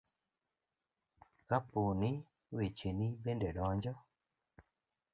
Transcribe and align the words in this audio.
kapo 1.49 1.81
ni 1.99 2.11
wecheni 2.55 3.07
bende 3.23 3.49
donjo 3.57 3.93